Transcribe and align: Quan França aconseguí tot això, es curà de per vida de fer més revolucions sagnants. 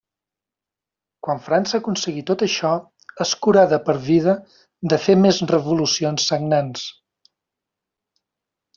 Quan 1.27 1.41
França 1.47 1.79
aconseguí 1.79 2.23
tot 2.31 2.45
això, 2.47 2.71
es 3.27 3.35
curà 3.49 3.67
de 3.75 3.81
per 3.91 3.97
vida 4.09 4.35
de 4.95 5.01
fer 5.07 5.19
més 5.29 5.45
revolucions 5.55 6.29
sagnants. 6.33 6.91